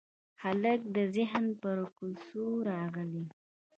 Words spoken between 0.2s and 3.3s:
هلک د ذهن پر کوڅو راغلی